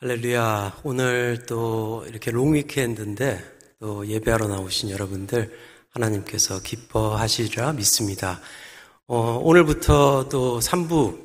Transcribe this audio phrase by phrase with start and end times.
[0.00, 0.80] 할렐루야.
[0.82, 3.42] 오늘 또 이렇게 롱 위켄드인데
[3.78, 5.56] 또 예배하러 나오신 여러분들
[5.90, 8.40] 하나님께서 기뻐하시리라 믿습니다.
[9.06, 11.24] 어, 오늘부터 또 3부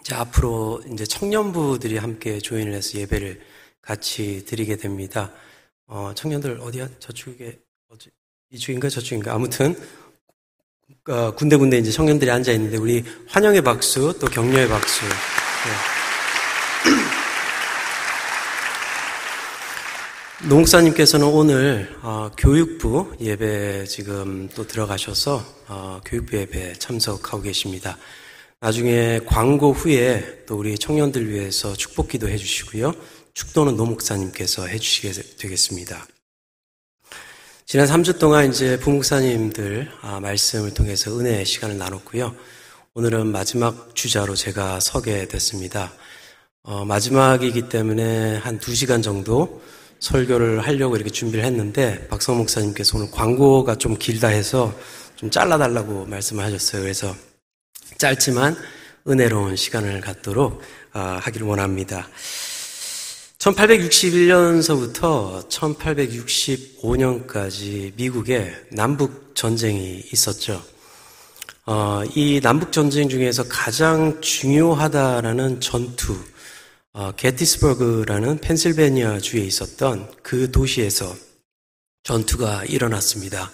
[0.00, 3.40] 이제 앞으로 이제 청년부들이 함께 조인을 해서 예배를
[3.82, 5.30] 같이 드리게 됩니다.
[5.86, 6.88] 어, 청년들 어디야?
[6.98, 7.58] 저쪽에
[7.90, 8.10] 어디
[8.50, 9.76] 이쪽인가 저쪽인가 아무튼
[11.08, 15.04] 어, 군데군데 이제 청년들이 앉아 있는데 우리 환영의 박수 또 격려의 박수.
[15.04, 15.10] 네.
[20.42, 27.96] 농사님께서는 오늘 어, 교육부 예배 지금 또 들어가셔서 어, 교육부 예배 참석하고 계십니다.
[28.60, 32.92] 나중에 광고 후에 또 우리 청년들 위해서 축복기도 해주시고요.
[33.32, 36.04] 축도는 노목사님께서 해주시게 되겠습니다.
[37.64, 42.34] 지난 3주 동안 이제 부목사님들 아, 말씀을 통해서 은혜의 시간을 나눴고요.
[42.94, 45.92] 오늘은 마지막 주자로 제가 서게 됐습니다.
[46.64, 49.62] 어, 마지막이기 때문에 한 2시간 정도
[50.00, 54.74] 설교를 하려고 이렇게 준비를 했는데 박성 목사님께서 오늘 광고가 좀 길다 해서
[55.16, 56.82] 좀 잘라달라고 말씀을 하셨어요.
[56.82, 57.14] 그래서
[57.98, 58.56] 짧지만
[59.06, 62.08] 은혜로운 시간을 갖도록 아, 하기를 원합니다.
[63.38, 70.62] 1861년서부터 1865년까지 미국에 남북 전쟁이 있었죠.
[71.66, 76.14] 어, 이 남북 전쟁 중에서 가장 중요하다라는 전투,
[76.96, 81.12] 어, 게티스버그라는 펜실베니아 주에 있었던 그 도시에서
[82.04, 83.50] 전투가 일어났습니다.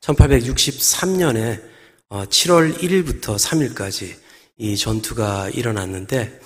[0.00, 1.62] 1863년에
[2.08, 4.16] 7월 1일부터 3일까지
[4.56, 6.40] 이 전투가 일어났는데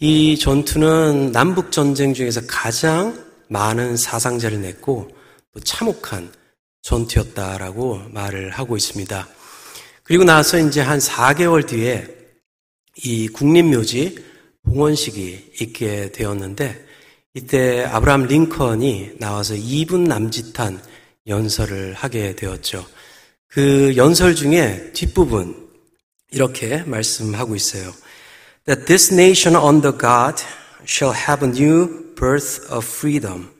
[0.00, 5.08] 이 전투는 남북 전쟁 중에서 가장 많은 사상자를 냈고
[5.54, 6.32] 또 참혹한
[6.82, 9.28] 전투였다라고 말을 하고 있습니다.
[10.02, 12.08] 그리고 나서 이제 한 4개월 뒤에
[13.04, 14.29] 이 국립묘지
[14.70, 16.86] 봉헌식이 있게 되었는데
[17.34, 20.80] 이때 아브라함 링컨이 나와서 2분 남짓한
[21.26, 22.86] 연설을 하게 되었죠.
[23.48, 25.68] 그 연설 중에 뒷부분
[26.30, 27.92] 이렇게 말씀하고 있어요.
[28.66, 30.42] That this nation under God
[30.84, 33.50] shall have a new birth of freedom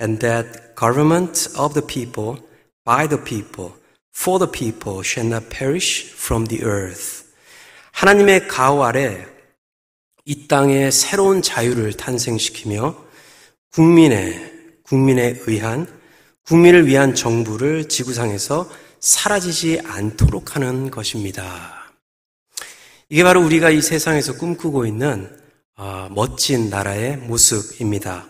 [0.00, 2.42] and that government of the people
[2.84, 3.74] by the people
[4.14, 7.24] for the people shall not perish from the earth.
[7.92, 9.26] 하나님의 가호 아래
[10.24, 12.94] 이 땅에 새로운 자유를 탄생시키며
[13.72, 15.86] 국민의, 국민에 의한,
[16.44, 18.68] 국민을 위한 정부를 지구상에서
[19.00, 21.92] 사라지지 않도록 하는 것입니다.
[23.08, 25.30] 이게 바로 우리가 이 세상에서 꿈꾸고 있는
[25.76, 28.26] 어, 멋진 나라의 모습입니다.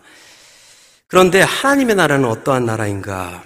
[1.09, 3.43] 그런데 하나님의 나라는 어떠한 나라인가?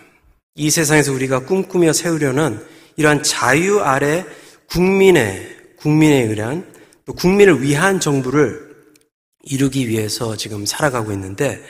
[0.55, 2.65] 이 세상에서 우리가 꿈꾸며 세우려는
[2.97, 4.25] 이러한 자유 아래
[4.69, 6.74] 국민의, 국민에 의한
[7.05, 8.75] 또 국민을 위한 정부를
[9.43, 11.63] 이루기 위해서 지금 살아가고 있는데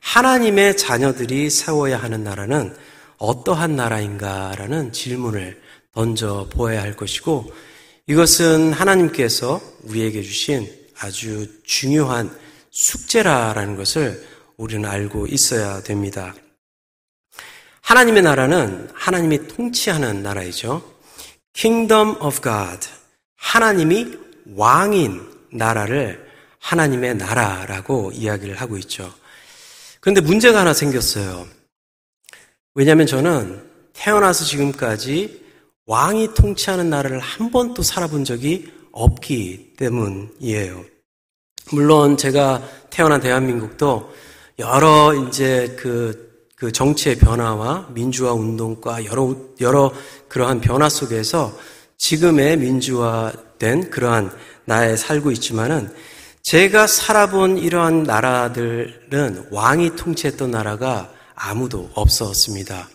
[0.00, 2.76] 하나님의 자녀들이 세워야 하는 나라는
[3.18, 5.60] 어떠한 나라인가라는 질문을
[5.92, 7.50] 던져 보아야 할 것이고
[8.06, 12.30] 이것은 하나님께서 우리에게 주신 아주 중요한
[12.70, 14.22] 숙제라라는 것을
[14.56, 16.34] 우리는 알고 있어야 됩니다.
[17.80, 20.82] 하나님의 나라는 하나님이 통치하는 나라이죠.
[21.54, 22.88] Kingdom of God.
[23.36, 25.20] 하나님이 왕인
[25.52, 26.28] 나라를
[26.58, 29.12] 하나님의 나라라고 이야기를 하고 있죠.
[30.00, 31.46] 그런데 문제가 하나 생겼어요.
[32.74, 35.44] 왜냐하면 저는 태어나서 지금까지
[35.86, 40.84] 왕이 통치하는 나라를 한 번도 살아본 적이 없기 때문이에요.
[41.72, 44.12] 물론 제가 태어난 대한민국도
[44.58, 49.92] 여러 이제 그, 그 정치의 변화와 민주화 운동과 여러, 여러
[50.28, 51.52] 그러한 변화 속에서
[51.98, 54.30] 지금의 민주화된 그러한
[54.64, 55.92] 나에 살고 있지만은
[56.42, 62.88] 제가 살아본 이러한 나라들은 왕이 통치했던 나라가 아무도 없었습니다.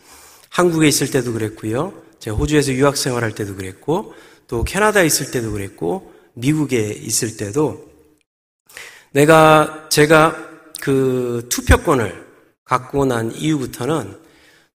[0.49, 1.93] 한국에 있을 때도 그랬고요.
[2.19, 4.13] 제가 호주에서 유학 생활할 때도 그랬고
[4.47, 7.89] 또 캐나다에 있을 때도 그랬고 미국에 있을 때도
[9.11, 10.35] 내가 제가
[10.81, 12.27] 그 투표권을
[12.63, 14.18] 갖고 난 이후부터는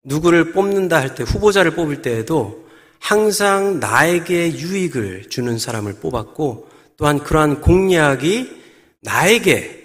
[0.03, 2.62] 누구를 뽑는다 할 때 후보자를 뽑을 때에도
[3.03, 8.49] 항상 나에게 유익을 주는 사람을 뽑았고 또한 그러한 공약이
[9.01, 9.83] 나에게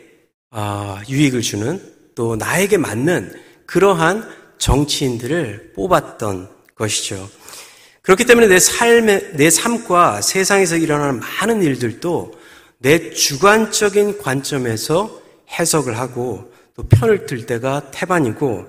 [0.52, 1.82] 아, 유익을 주는
[2.14, 3.34] 또 나에게 맞는
[3.66, 4.24] 그러한
[4.58, 7.28] 정치인들을 뽑았던 것이죠.
[8.02, 12.34] 그렇기 때문에 내 삶의, 내 삶과 세상에서 일어나는 많은 일들도
[12.78, 15.20] 내 주관적인 관점에서
[15.58, 18.68] 해석을 하고 또 편을 들 때가 태반이고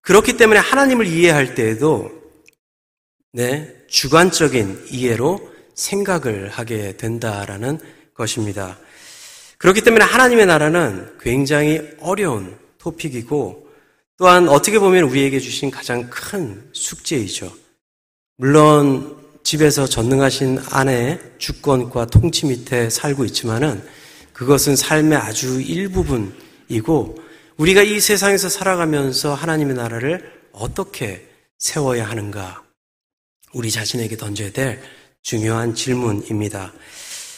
[0.00, 2.19] 그렇기 때문에 하나님을 이해할 때에도
[3.32, 7.78] 네, 주관적인 이해로 생각을 하게 된다라는
[8.12, 8.78] 것입니다.
[9.58, 13.68] 그렇기 때문에 하나님의 나라는 굉장히 어려운 토픽이고
[14.16, 17.52] 또한 어떻게 보면 우리에게 주신 가장 큰 숙제이죠.
[18.36, 23.82] 물론 집에서 전능하신 아내의 주권과 통치 밑에 살고 있지만은
[24.32, 27.16] 그것은 삶의 아주 일부분이고
[27.58, 31.28] 우리가 이 세상에서 살아가면서 하나님의 나라를 어떻게
[31.58, 32.62] 세워야 하는가
[33.52, 34.80] 우리 자신에게 던져야 될
[35.22, 36.72] 중요한 질문입니다.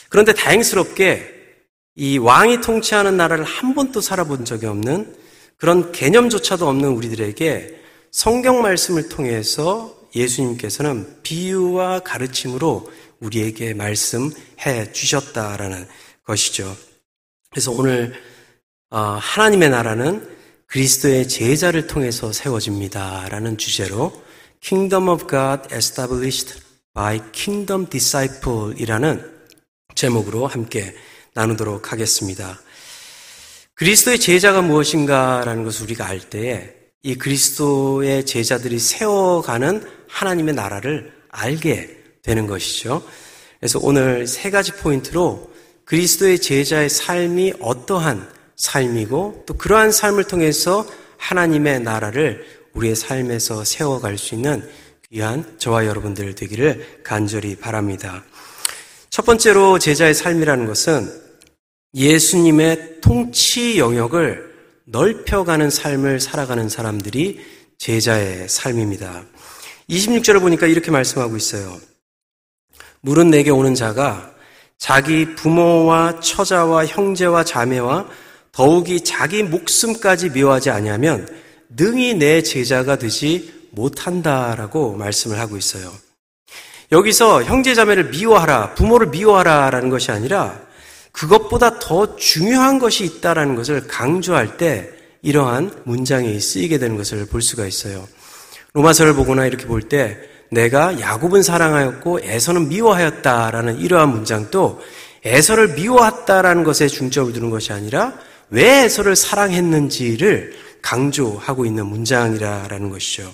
[0.09, 1.43] 그런데 다행스럽게
[1.97, 5.15] 이 왕이 통치하는 나라를 한 번도 살아본 적이 없는
[5.57, 7.81] 그런 개념조차도 없는 우리들에게
[8.11, 15.87] 성경 말씀을 통해서 예수님께서는 비유와 가르침으로 우리에게 말씀해 주셨다라는
[16.25, 16.77] 것이죠.
[17.51, 18.13] 그래서 오늘
[18.91, 20.29] 어, 하나님의 나라는
[20.67, 24.13] 그리스도의 제자를 통해서 세워집니다라는 주제로
[24.63, 26.63] Kingdom of God Established
[26.95, 29.29] by Kingdom Disciple이라는
[29.97, 30.95] 제목으로 함께
[31.35, 32.61] 나누도록 하겠습니다.
[33.75, 42.47] 그리스도의 제자가 무엇인가라는 것을 우리가 알 때에 이 그리스도의 제자들이 세워가는 하나님의 나라를 알게 되는
[42.47, 43.03] 것이죠.
[43.59, 45.51] 그래서 오늘 세 가지 포인트로
[45.87, 50.87] 그리스도의 제자의 삶이 어떠한 삶이고 또 그러한 삶을 통해서
[51.17, 54.69] 하나님의 나라를 우리의 삶에서 세워갈 수 있는
[55.11, 58.25] 귀한 저와 여러분들 되기를 간절히 바랍니다.
[59.11, 61.13] 첫 번째로 제자의 삶이라는 것은
[61.95, 64.53] 예수님의 통치 영역을
[64.87, 67.41] 넓혀가는 삶을 살아가는 사람들이
[67.79, 69.25] 제자의 삶입니다.
[69.91, 71.79] 26절을 보니까 이렇게 말씀하고 있어요.
[73.03, 74.33] 물은 내게 오는 자가
[74.79, 78.09] 자기 부모와 처자와 형제와 자매와
[78.53, 81.29] 더욱이 자기 목숨까지 미워하지 아니하면
[81.77, 85.93] 능히 내 제자가 되지 못한다라고 말씀을 하고 있어요.
[86.91, 90.61] 여기서 형제 자매를 미워하라, 부모를 미워하라라는 것이 아니라
[91.13, 94.91] 그것보다 더 중요한 것이 있다라는 것을 강조할 때
[95.23, 98.07] 이러한 문장이 쓰이게 되는 것을 볼 수가 있어요.
[98.75, 100.19] 로마서를 보거나 이렇게 볼 때
[100.51, 104.83] 내가 야곱은 사랑하였고 에서는 미워하였다라는 이러한 문장도
[105.25, 108.13] 에서를 미워했다라는 것에 중점을 두는 것이 아니라
[108.51, 113.33] 왜 에서를 사랑했는지를 강조하고 있는 문장이라는 것이죠.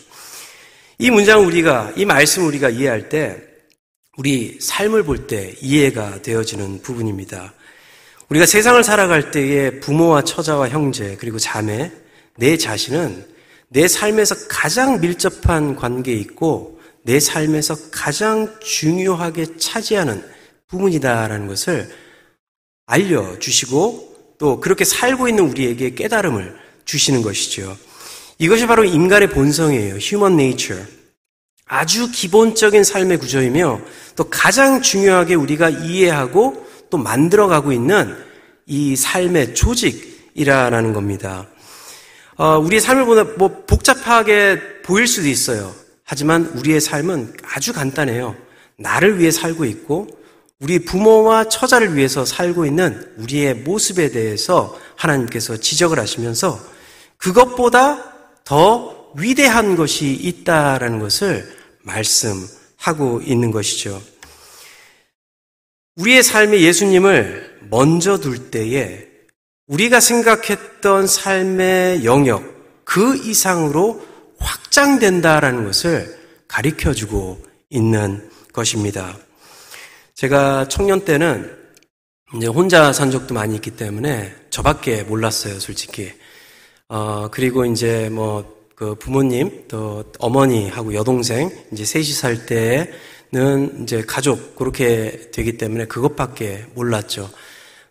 [0.99, 3.43] 이 문장 우리가 이 말씀 우리가 이해할 때
[4.17, 7.55] 우리 삶을 볼 때 이해가 되어지는 부분입니다.
[8.29, 11.91] 우리가 세상을 살아갈 때에 부모와 처자와 형제 그리고 자매
[12.37, 13.27] 내 자신은
[13.69, 20.23] 내 삶에서 가장 밀접한 관계에 있고 내 삶에서 가장 중요하게 차지하는
[20.67, 21.89] 부분이다라는 것을
[22.87, 27.77] 알려주시고 또 그렇게 살고 있는 우리에게 깨달음을 주시는 것이죠.
[28.39, 29.97] 이것이 바로 인간의 본성이에요.
[29.97, 30.85] Human nature.
[31.67, 33.81] 아주 기본적인 삶의 구조이며
[34.17, 38.17] 또 가장 중요하게 우리가 이해하고 또 만들어가고 있는
[38.67, 41.47] 이 삶의 조직이라는 겁니다.
[42.37, 45.75] 어, 우리의 삶을 보다 뭐 복잡하게 보일 수도 있어요.
[46.05, 48.35] 하지만 우리의 삶은 아주 간단해요.
[48.77, 50.09] 나를 위해 살고 있고
[50.61, 56.78] 우리 부모와 처자를 위해서 살고 있는 우리의 모습에 대해서 하나님께서 지적을 하시면서
[57.19, 61.47] 그것보다 더 위대한 것이 있다라는 것을
[61.83, 64.01] 말씀하고 있는 것이죠.
[65.97, 69.07] 우리의 삶에 예수님을 먼저 둘 때에
[69.67, 72.43] 우리가 생각했던 삶의 영역
[72.85, 74.07] 그 이상으로
[74.39, 79.19] 확장된다라는 것을 가리켜 주고 있는 것입니다.
[80.15, 81.55] 제가 청년 때는
[82.37, 86.13] 이제 혼자 산 적도 많이 있기 때문에 저밖에 몰랐어요, 솔직히.
[86.91, 94.57] 어, 그리고 이제 뭐, 그 부모님, 또 어머니하고 여동생, 이제 셋이 살 때는 이제 가족,
[94.57, 97.29] 그렇게 되기 때문에 그것밖에 몰랐죠.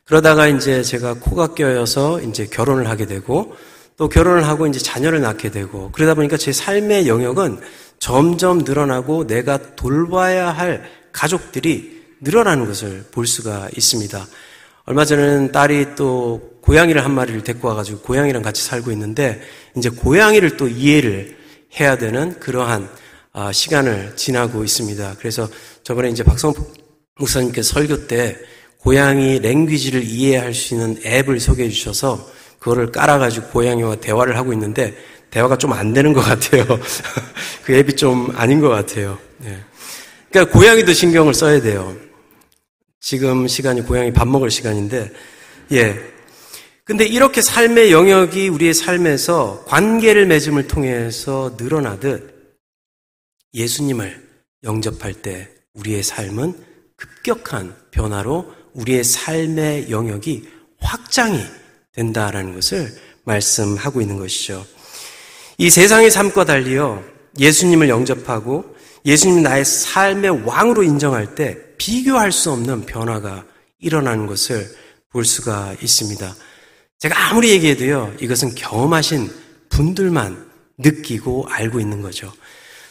[0.05, 3.55] 그러다가 이제 제가 코가 껴여서 이제 결혼을 하게 되고,
[3.97, 7.59] 또 결혼을 하고 이제 자녀를 낳게 되고, 그러다 보니까 제 삶의 영역은
[7.99, 14.25] 점점 늘어나고 내가 돌봐야 할 가족들이 늘어나는 것을 볼 수가 있습니다.
[14.85, 19.41] 얼마 전에는 딸이 또 고양이를 한 마리를 데리고 와가지고 고양이랑 같이 살고 있는데
[19.77, 21.37] 이제 고양이를 또 이해를
[21.79, 22.89] 해야 되는 그러한
[23.31, 25.15] 아, 시간을 지나고 있습니다.
[25.17, 25.47] 그래서
[25.83, 26.53] 저번에 이제 박성
[27.19, 28.37] 목사님께서 설교 때
[28.79, 34.93] 고양이 랭귀지를 이해할 수 있는 앱을 소개해 주셔서 그거를 깔아가지고 고양이와 대화를 하고 있는데
[35.29, 36.65] 대화가 좀 안 되는 것 같아요.
[37.63, 39.17] 그 앱이 좀 아닌 것 같아요.
[39.37, 39.57] 네.
[40.29, 41.95] 그러니까 고양이도 신경을 써야 돼요.
[42.99, 45.11] 지금 시간이 고양이 밥 먹을 시간인데,
[45.71, 46.16] 예.
[46.87, 52.55] 근데 이렇게 삶의 영역이 우리의 삶에서 관계를 맺음을 통해서 늘어나듯
[53.53, 54.25] 예수님을
[54.63, 56.53] 영접할 때 우리의 삶은
[56.95, 60.47] 급격한 변화로 우리의 삶의 영역이
[60.79, 61.43] 확장이
[61.91, 62.89] 된다라는 것을
[63.25, 64.65] 말씀하고 있는 것이죠.
[65.57, 67.03] 이 세상의 삶과 달리요,
[67.37, 68.63] 예수님을 영접하고
[69.03, 73.45] 예수님 나의 삶의 왕으로 인정할 때 비교할 수 없는 변화가
[73.79, 74.65] 일어나는 것을
[75.09, 76.46] 볼 수가 있습니다.
[76.99, 79.29] 제가 아무리 얘기해도요, 이것은 경험하신
[79.69, 80.47] 분들만
[80.79, 82.33] 느끼고 알고 있는 거죠.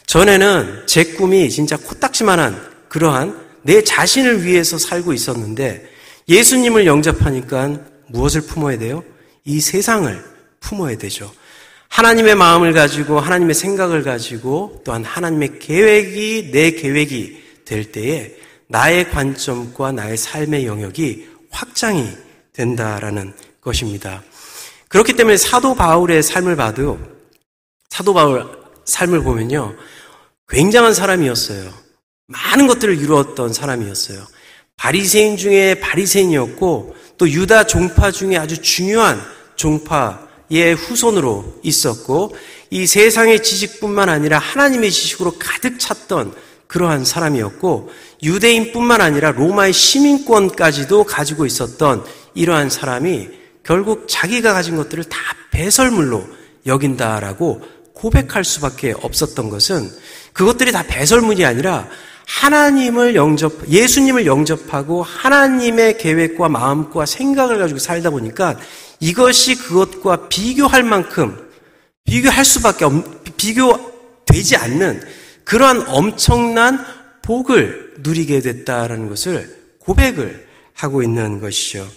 [0.07, 5.91] 전에는 제 꿈이 진짜 코딱지만한 그러한 내 자신을 위해서 살고 있었는데
[6.29, 9.03] 예수님을 영접하니까 무엇을 품어야 돼요?
[9.45, 10.25] 이 세상을
[10.61, 11.33] 품어야 되죠.
[11.89, 18.37] 하나님의 마음을 가지고 하나님의 생각을 가지고 또한 하나님의 계획이 내 계획이 될 때에
[18.69, 22.09] 나의 관점과 나의 삶의 영역이 확장이
[22.53, 23.35] 된다라는
[23.67, 24.23] 것입니다.
[24.89, 26.99] 그렇기 때문에 사도 바울의 삶을 봐도
[27.91, 28.49] 사도 바울
[28.85, 29.75] 삶을 보면요.
[30.49, 31.73] 굉장한 사람이었어요.
[32.29, 34.25] 많은 것들을 이루었던 사람이었어요.
[34.77, 39.21] 바리새인 중에 바리새인이었고 또 유다 종파 중에 아주 중요한
[39.57, 42.37] 종파의 후손으로 있었고
[42.71, 46.35] 이 세상의 지식뿐만 아니라 하나님의 지식으로 가득 찼던
[46.67, 47.91] 그러한 사람이었고
[48.23, 52.05] 유대인뿐만 아니라 로마의 시민권까지도 가지고 있었던
[52.35, 55.19] 이러한 사람이 결국 자기가 가진 것들을 다
[55.51, 56.25] 배설물로
[56.67, 57.63] 여긴다라고
[57.95, 59.91] 고백할 수밖에 없었던 것은
[60.33, 61.89] 그것들이 다 배설물이 아니라
[62.27, 68.57] 하나님을 영접, 예수님을 영접하고 하나님의 계획과 마음과 생각을 가지고 살다 보니까
[69.01, 71.37] 이것이 그것과 비교할 만큼
[72.05, 73.05] 비교할 수밖에 없,
[73.37, 75.03] 비교되지 않는
[75.45, 76.85] 그러한 엄청난
[77.23, 81.89] 복을 누리게 됐다라는 것을 고백을 하고 있는 것이죠.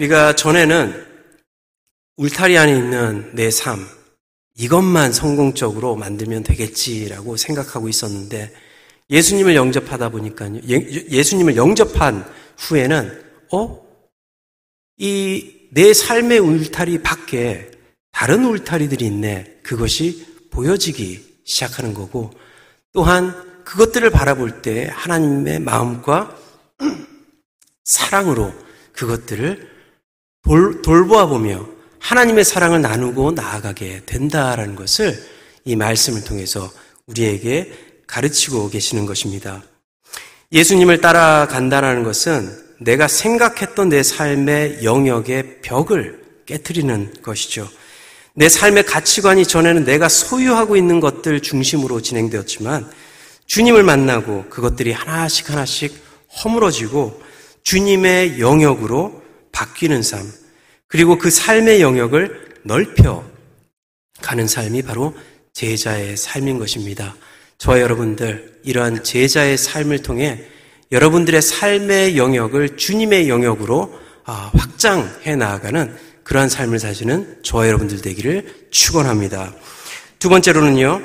[0.00, 1.06] 우리가 전에는
[2.16, 3.86] 울타리 안에 있는 내 삶,
[4.58, 8.52] 이것만 성공적으로 만들면 되겠지라고 생각하고 있었는데
[9.08, 10.60] 예수님을 영접하다 보니까요.
[10.68, 12.24] 예, 수님을 영접한
[12.58, 13.86] 후에는 어?
[14.98, 17.70] 이 내 삶의 울타리 밖에
[18.10, 19.60] 다른 울타리들이 있네.
[19.62, 22.32] 그것이 보여지기 시작하는 거고
[22.92, 26.36] 또한 그것들을 바라볼 때 하나님의 마음과
[27.84, 28.52] 사랑으로
[28.92, 29.70] 그것들을
[30.42, 31.66] 돌, 돌보아 보며
[32.00, 35.14] 하나님의 사랑을 나누고 나아가게 된다라는 것을
[35.64, 36.70] 이 말씀을 통해서
[37.06, 37.72] 우리에게
[38.06, 39.62] 가르치고 계시는 것입니다.
[40.52, 47.68] 예수님을 따라간다는 것은 내가 생각했던 내 삶의 영역의 벽을 깨뜨리는 것이죠.
[48.34, 52.90] 내 삶의 가치관이 전에는 내가 소유하고 있는 것들 중심으로 진행되었지만
[53.46, 55.94] 주님을 만나고 그것들이 하나씩 하나씩
[56.42, 57.20] 허물어지고
[57.62, 59.19] 주님의 영역으로
[59.52, 60.30] 바뀌는 삶,
[60.86, 63.24] 그리고 그 삶의 영역을 넓혀
[64.20, 65.14] 가는 삶이 바로
[65.52, 67.14] 제자의 삶인 것입니다.
[67.58, 70.44] 저와 여러분들 이러한 제자의 삶을 통해
[70.92, 79.54] 여러분들의 삶의 영역을 주님의 영역으로 아, 확장해 나아가는 그러한 삶을 사시는 저와 여러분들 되기를 축원합니다.
[80.18, 81.02] 두 번째로는요.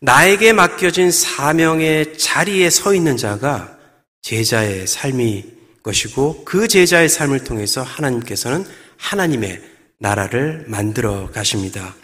[0.00, 3.76] 나에게 맡겨진 사명의 자리에 서 있는 자가
[4.22, 5.53] 제자의 삶이
[5.84, 9.62] 것이고 그 제자의 삶을 통해서 하나님께서는 하나님의
[9.98, 11.94] 나라를 만들어 가십니다.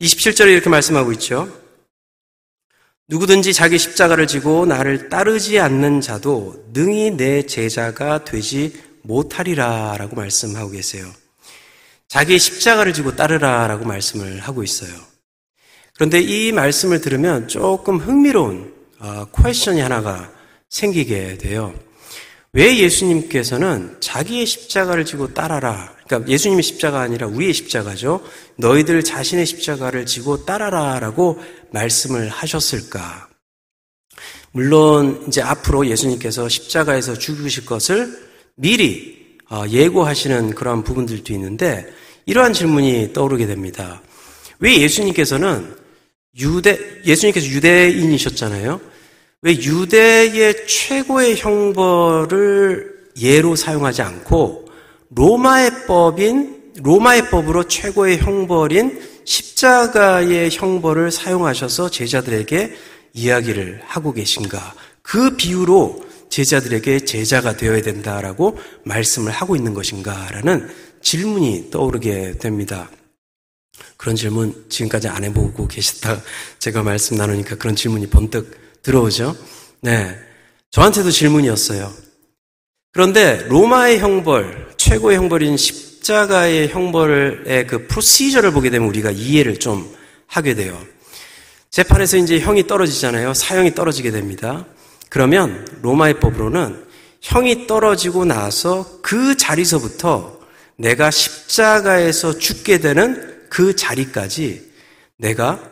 [0.00, 1.48] 27절에 이렇게 말씀하고 있죠.
[3.08, 10.70] 누구든지 자기 십자가를 지고 나를 따르지 않는 자도 능히 내 제자가 되지 못하리라 라고 말씀하고
[10.70, 11.06] 계세요.
[12.08, 14.92] 자기 십자가를 지고 따르라 라고 말씀을 하고 있어요.
[15.94, 18.74] 그런데 이 말씀을 들으면 조금 흥미로운
[19.34, 20.32] 퀘션이 어, 하나가
[20.70, 21.74] 생기게 돼요.
[22.54, 25.94] 왜 예수님께서는 자기의 십자가를 지고 따라라.
[26.06, 28.22] 그러니까 예수님의 십자가 아니라 우리의 십자가죠.
[28.56, 31.40] 너희들 자신의 십자가를 지고 따라라라고
[31.70, 33.28] 말씀을 하셨을까?
[34.50, 41.90] 물론 이제 앞으로 예수님께서 십자가에서 죽으실 것을 미리 어, 예고하시는 그런 부분들도 있는데
[42.26, 44.02] 이러한 질문이 떠오르게 됩니다.
[44.58, 45.74] 왜 예수님께서는
[46.38, 48.91] 유대 예수님께서 유대인이셨잖아요.
[49.44, 54.68] 왜 유대의 최고의 형벌을 예로 사용하지 않고
[55.10, 62.72] 로마의 법인 로마의 법으로 최고의 형벌인 십자가의 형벌을 사용하셔서 제자들에게
[63.14, 64.74] 이야기를 하고 계신가?
[65.02, 70.70] 그 비유로 제자들에게 제자가 되어야 된다라고 말씀을 하고 있는 것인가라는
[71.02, 72.88] 질문이 떠오르게 됩니다.
[73.96, 76.22] 그런 질문 지금까지 안 해보고 계셨다
[76.58, 79.36] 제가 말씀 나누니까 그런 질문이 번뜩 들어오죠?
[79.80, 80.18] 네.
[80.70, 81.92] 저한테도 질문이었어요.
[82.92, 89.94] 그런데 로마의 형벌, 최고의 형벌인 십자가의 형벌의 그 프로시저를 보게 되면 우리가 이해를 좀
[90.26, 90.78] 하게 돼요.
[91.70, 93.32] 재판에서 이제 형이 떨어지잖아요.
[93.32, 94.66] 사형이 떨어지게 됩니다.
[95.08, 96.84] 그러면 로마의 법으로는
[97.22, 100.40] 형이 떨어지고 나서 그 자리서부터
[100.76, 104.72] 내가 십자가에서 죽게 되는 그 자리까지
[105.18, 105.71] 내가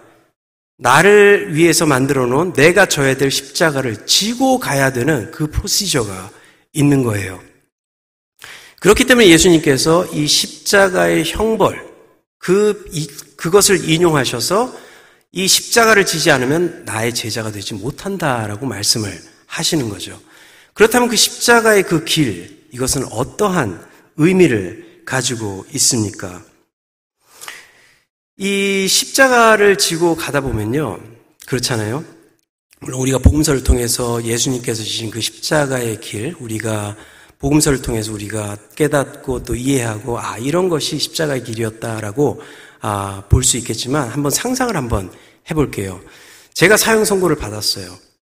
[0.81, 6.31] 나를 위해서 만들어 놓은 내가 져야 될 십자가를 지고 가야 되는 그 프로시저가
[6.73, 7.39] 있는 거예요.
[8.81, 11.87] 그렇기 때문에 예수님께서 이 십자가의 형벌,
[12.39, 13.07] 그, 이,
[13.37, 14.75] 그것을 인용하셔서
[15.33, 19.13] 이 십자가를 지지 않으면 나의 제자가 되지 못한다라고 말씀을
[19.47, 20.19] 하시는 거죠.
[20.73, 26.43] 그렇다면 그 십자가의 그 길, 이것은 어떠한 의미를 가지고 있습니까?
[28.42, 30.99] 이 십자가를 지고 가다 보면요.
[31.44, 32.02] 그렇잖아요.
[32.80, 36.97] 물론 우리가 복음서를 통해서 예수님께서 지신 그 십자가의 길, 우리가
[37.38, 42.40] 복음서를 통해서 우리가 깨닫고 또 이해하고 아 이런 것이 십자가의 길이었다라고
[42.80, 45.12] 아, 볼 수 있겠지만 한번 상상을 한번
[45.50, 46.00] 해볼게요.
[46.54, 47.94] 제가 사형 선고를 받았어요.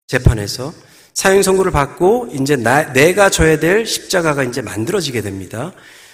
[0.08, 0.74] 재판에서
[1.14, 5.72] 사형 선고를 받고 이제 나, 내가 져야 될 십자가가 이제 만들어지게 됩니다.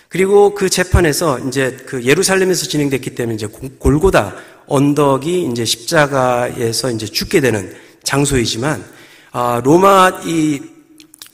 [0.08, 4.36] 그리고 그 재판에서 이제 그 예루살렘에서 진행됐기 때문에 이제 골고다
[4.66, 7.74] 언덕이 이제 십자가에서 이제 죽게 되는
[8.04, 8.84] 장소이지만
[9.32, 10.62] 아, 로마 이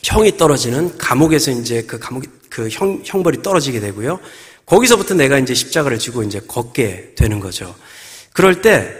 [0.03, 4.21] 형이 떨어지는 감옥에서 이제 그 감옥 그 형, 형벌이 떨어지게 되고요.
[4.67, 7.75] 거기서부터 내가 이제 십자가를 지고 이제 걷게 되는 거죠.
[8.33, 8.95] 그럴 때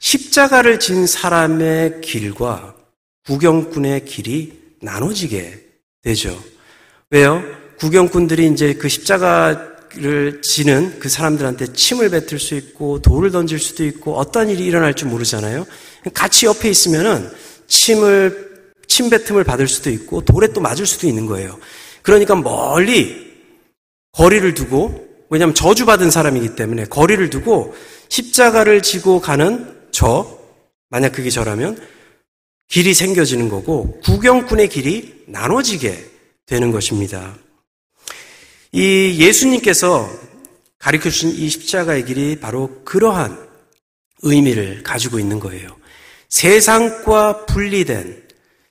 [0.00, 2.74] 십자가를 진 사람의 길과
[3.26, 5.64] 구경꾼의 길이 나눠지게
[6.02, 6.42] 되죠.
[7.10, 7.42] 왜요?
[7.80, 14.16] 구경꾼들이 이제 그 십자가를 지는 그 사람들한테 침을 뱉을 수 있고 돌을 던질 수도 있고
[14.16, 15.66] 어떤 일이 일어날 줄 모르잖아요.
[16.12, 17.30] 같이 옆에 있으면은
[17.68, 18.50] 침을
[18.86, 21.58] 침 뱉음을 받을 수도 있고 돌에 또 맞을 수도 있는 거예요.
[22.02, 23.30] 그러니까 멀리
[24.12, 27.74] 거리를 두고 왜냐하면 저주받은 사람이기 때문에 거리를 두고
[28.08, 30.38] 십자가를 지고 가는 저
[30.90, 31.80] 만약 그게 저라면
[32.68, 36.04] 길이 생겨지는 거고 구경꾼의 길이 나눠지게
[36.46, 37.36] 되는 것입니다.
[38.72, 40.08] 이 예수님께서
[40.78, 43.38] 가르쳐 주신 이 십자가의 길이 바로 그러한
[44.22, 45.68] 의미를 가지고 있는 거예요.
[46.28, 48.22] 세상과 분리된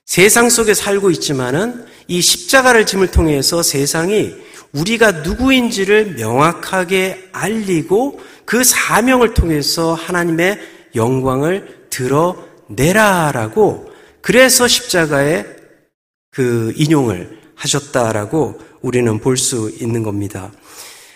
[0.06, 4.34] 세상 속에 살고 있지만은 이 십자가를 짐을 통해서 세상이
[4.72, 10.58] 우리가 누구인지를 명확하게 알리고 그 사명을 통해서 하나님의
[10.96, 15.44] 영광을 드러내라라고 그래서 십자가에
[16.30, 20.52] 그 인용을 하셨다라고 우리는 볼 수 있는 겁니다.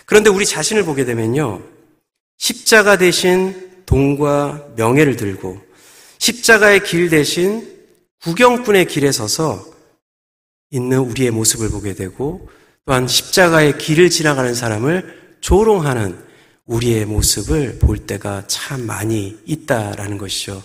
[0.07, 1.63] 그런데 우리 자신을 보게 되면요.
[2.39, 5.61] 십자가 대신 돈과 명예를 들고
[6.19, 7.69] 십자가의 길 대신
[8.23, 9.65] 구경꾼의 길에 서서
[10.71, 12.49] 있는 우리의 모습을 보게 되고
[12.87, 16.19] 또한 십자가의 길을 지나가는 사람을 조롱하는
[16.67, 20.63] 우리의 모습을 볼 때가 참 많이 있다라는 것이죠.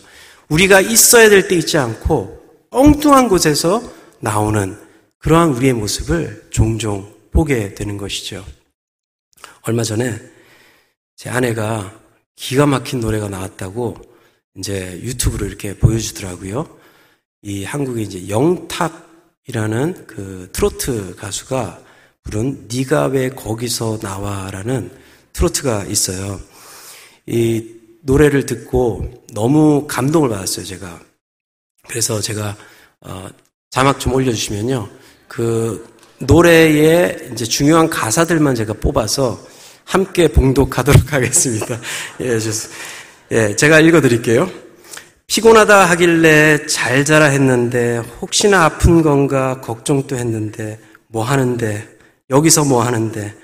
[0.48, 2.40] 우리가 있어야 될 때 있지 않고
[2.72, 3.82] 엉뚱한 곳에서
[4.20, 4.78] 나오는
[5.20, 8.46] 그러한 우리의 모습을 종종 보게 되는 것이죠.
[9.64, 10.18] 얼마 전에
[11.16, 12.00] 제 아내가
[12.36, 13.98] 기가 막힌 노래가 나왔다고
[14.58, 16.80] 이제 유튜브로 이렇게 보여주더라고요.
[17.42, 21.84] 이 한국의 이제 영탁이라는 그 트로트 가수가
[22.24, 24.92] 부른 네가 왜 거기서 나와라는
[25.34, 26.40] 트로트가 있어요.
[27.26, 31.02] 이 노래를 듣고 너무 감동을 받았어요, 제가.
[31.88, 32.56] 그래서 제가
[33.02, 33.30] 어,
[33.70, 34.99] 자막 좀 올려주시면요.
[35.30, 35.88] 그
[36.18, 39.40] 노래의 이제 중요한 가사들만 제가 뽑아서
[39.86, 41.80] 함께 봉독하도록 하겠습니다.
[42.20, 42.38] 예,
[43.32, 44.50] 예, 제가 읽어드릴게요.
[45.28, 51.88] 피곤하다 하길래 잘 자라 했는데 혹시나 아픈 건가 걱정도 했는데 뭐 하는데
[52.32, 53.36] 여기서 뭐 하는데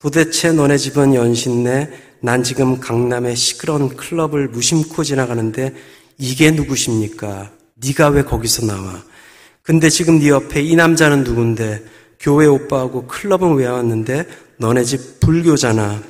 [0.00, 5.74] 도대체 너네 집은 연신내 난 지금 강남의 시끄러운 클럽을 무심코 지나가는데
[6.16, 7.50] 이게 누구십니까?
[7.76, 9.02] 네가 왜 거기서 나와?
[9.64, 11.82] 근데 지금 네 옆에 이 남자는 누군데
[12.20, 16.02] 교회 오빠하고 클럽은 왜 왔는데 너네 집 불교잖아.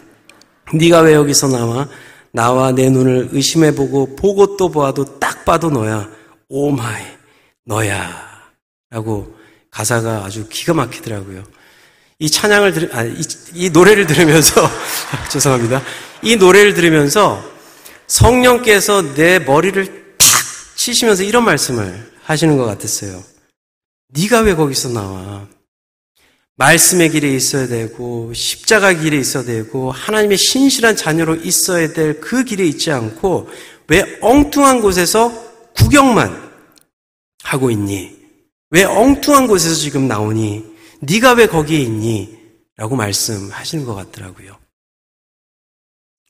[0.74, 1.88] 네가 왜 여기서 나와?
[2.32, 6.08] 나와 내 눈을 의심해 보고 보고 또 보아도 딱 봐도 너야.
[6.48, 7.04] oh my
[7.64, 8.10] 너야.
[8.90, 9.36] 라고
[9.70, 11.44] 가사가 아주 기가 막히더라고요.
[12.18, 13.22] 이 찬양을 들, 아, 이,
[13.54, 14.68] 이 노래를 들으면서,
[15.30, 15.82] 죄송합니다.
[16.22, 17.42] 이 노래를 들으면서
[18.06, 19.84] 성령께서 내 머리를
[20.16, 20.28] 탁
[20.76, 23.33] 치시면서 이런 말씀을 하시는 것 같았어요.
[24.16, 25.48] 네가 왜 거기서 나와?
[26.56, 32.64] 말씀의 길에 있어야 되고 십자가 길에 있어야 되고 하나님의 신실한 자녀로 있어야 될 그 길에
[32.64, 33.48] 있지 않고
[33.88, 35.32] 왜 엉뚱한 곳에서
[35.74, 36.52] 구경만
[37.42, 38.16] 하고 있니?
[38.70, 40.64] 왜 엉뚱한 곳에서 지금 나오니?
[41.00, 42.38] 네가 왜 거기에 있니?
[42.76, 44.56] 라고 말씀하시는 것 같더라고요.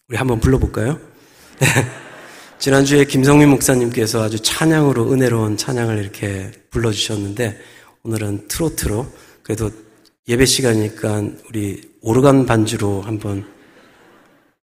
[0.08, 0.98] 우리 한번 불러볼까요?
[2.58, 7.60] 지난주에 김성민 목사님께서 아주 찬양으로 은혜로운 찬양을 이렇게 불러주셨는데
[8.06, 9.10] 오늘은 트로트로
[9.42, 9.70] 그래도
[10.28, 13.50] 예배 시간이니까 우리 오르간 반주로 한번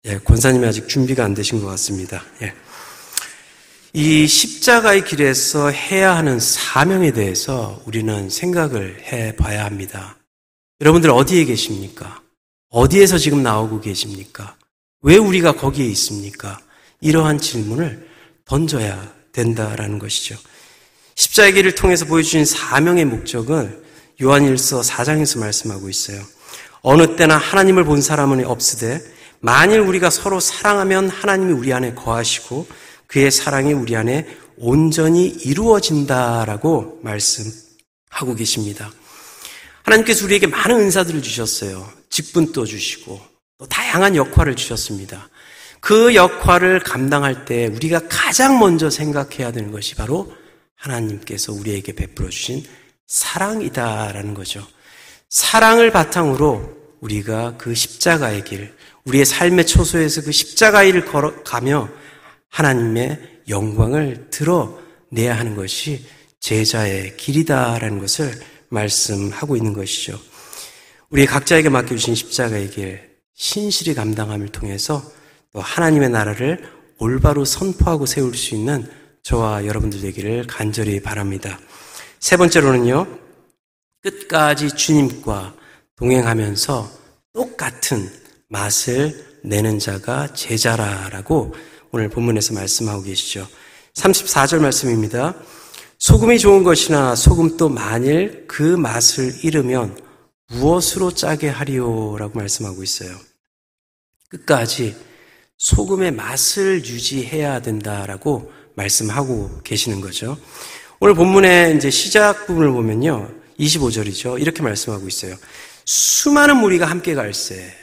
[0.05, 2.23] 예, 권사님이 아직 준비가 안 되신 것 같습니다.
[2.43, 2.53] 예.
[3.93, 10.15] 이 십자가의 길에서 해야 하는 사명에 대해서 우리는 생각을 해 봐야 합니다.
[10.81, 12.21] 여러분들 어디에 계십니까?
[12.69, 14.57] 어디에서 지금 나오고 계십니까?
[15.01, 16.59] 왜 우리가 거기에 있습니까?
[17.01, 18.07] 이러한 질문을
[18.45, 20.37] 던져야 된다라는 것이죠.
[21.15, 23.83] 십자의 길을 통해서 보여주신 사명의 목적은
[24.21, 26.21] 요한일서 4장에서 말씀하고 있어요.
[26.81, 29.01] 어느 때나 하나님을 본 사람은 없으되
[29.39, 32.67] 만일 우리가 서로 사랑하면 하나님이 우리 안에 거하시고
[33.07, 38.91] 그의 사랑이 우리 안에 온전히 이루어진다라고 말씀하고 계십니다.
[39.83, 41.87] 하나님께서 우리에게 많은 은사들을 주셨어요.
[42.09, 43.19] 직분도 주시고
[43.57, 45.29] 또 다양한 역할을 주셨습니다.
[45.79, 50.33] 그 역할을 감당할 때 우리가 가장 먼저 생각해야 되는 것이 바로
[50.75, 52.63] 하나님께서 우리에게 베풀어 주신
[53.07, 54.65] 사랑이다라는 거죠.
[55.29, 58.73] 사랑을 바탕으로 우리가 그 십자가의 길,
[59.05, 61.89] 우리의 삶의 초소에서 그 십자가의 걸어가며
[62.49, 66.05] 하나님의 영광을 드러내야 하는 것이
[66.39, 68.31] 제자의 길이다라는 것을
[68.69, 70.19] 말씀하고 있는 것이죠.
[71.09, 75.03] 우리 각자에게 맡겨주신 십자가의 길, 신실히 감당함을 통해서
[75.51, 76.63] 또 하나님의 나라를
[76.97, 78.89] 올바로 선포하고 세울 수 있는
[79.23, 81.57] 저와 여러분들 되기를 간절히 바랍니다.
[82.19, 83.07] 세 번째로는요,
[84.01, 85.55] 끝까지 주님과
[85.95, 86.91] 동행하면서
[87.31, 88.11] 똑같은
[88.49, 91.55] 맛을 내는 자가 제자라라고
[91.91, 93.47] 오늘 본문에서 말씀하고 계시죠.
[93.93, 95.35] 34절 말씀입니다.
[95.99, 99.97] 소금이 좋은 것이나 소금도 만일 그 맛을 잃으면
[100.49, 103.15] 무엇으로 짜게 하리오 라고 말씀하고 있어요.
[104.27, 104.97] 끝까지
[105.57, 110.37] 소금의 맛을 유지해야 된다라고 말씀하고 계시는 거죠.
[110.99, 113.29] 오늘 본문의 이제 시작 부분을 보면요.
[113.59, 114.41] 25절이죠.
[114.41, 115.35] 이렇게 말씀하고 있어요.
[115.85, 117.73] 수많은 무리가 함께 갈새.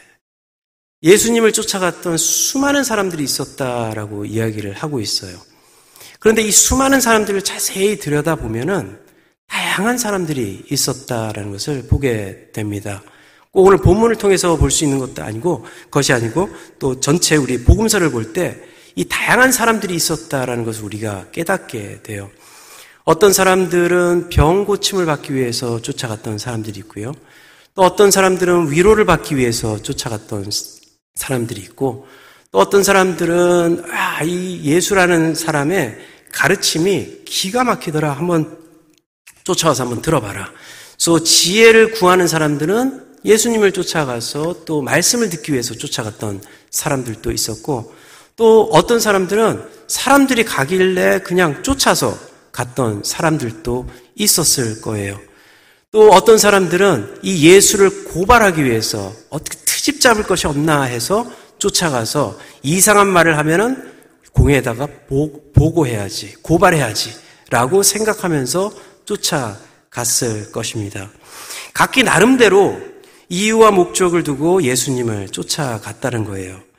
[1.03, 5.39] 예수님을 쫓아갔던 수많은 사람들이 있었다라고 이야기를 하고 있어요.
[6.19, 8.99] 그런데 이 수많은 사람들을 자세히 들여다보면은
[9.49, 13.03] 다양한 사람들이 있었다라는 것을 보게 됩니다.
[13.51, 16.49] 꼭 오늘 본문을 통해서 볼 수 있는 것도 아니고, 것이 아니고,
[16.79, 18.63] 또 전체 우리 복음서를 볼 때
[18.95, 22.31] 이 다양한 사람들이 있었다라는 것을 우리가 깨닫게 돼요.
[23.05, 27.13] 어떤 사람들은 병 고침을 받기 위해서 쫓아갔던 사람들이 있고요.
[27.75, 30.51] 또 어떤 사람들은 위로를 받기 위해서 쫓아갔던
[31.15, 32.07] 사람들이 있고,
[32.53, 35.99] 또 어떤 사람들은, 아, 이 예수라는 사람의
[36.33, 38.13] 가르침이 기가 막히더라.
[38.13, 38.59] 한번
[39.45, 40.53] 쫓아와서 한번 들어봐라.
[40.93, 47.95] 그래서 지혜를 구하는 사람들은 예수님을 쫓아가서 또 말씀을 듣기 위해서 쫓아갔던 사람들도 있었고,
[48.41, 52.19] 또 어떤 사람들은 사람들이 가길래 그냥 쫓아서
[52.53, 55.21] 갔던 사람들도 있었을 거예요.
[55.93, 63.09] 또 어떤 사람들은 이 예수를 고발하기 위해서 어떻게 트집 잡을 것이 없나 해서 쫓아가서 이상한
[63.09, 63.93] 말을 하면은
[64.33, 64.89] 공에다가
[65.55, 67.13] 보고해야지, 고발해야지
[67.51, 68.73] 라고 생각하면서
[69.05, 71.11] 쫓아갔을 것입니다.
[71.75, 72.81] 각기 나름대로
[73.29, 76.70] 이유와 목적을 두고 예수님을 쫓아갔다는 거예요.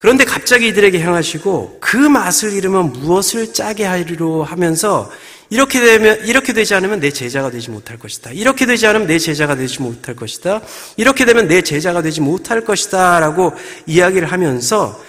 [0.00, 5.10] 그런데 갑자기 이들에게 향하시고 그 맛을 잃으면 무엇을 짜게 하리로 하면서
[5.50, 8.30] 이렇게 되면 이렇게 되지 않으면 내 제자가 되지 못할 것이다.
[8.30, 10.60] 이렇게 되지 않으면 내 제자가 되지 못할 것이다.
[10.96, 13.54] 이렇게 되면 내 제자가 되지 못할 것이다라고
[13.86, 15.02] 이야기를 하면서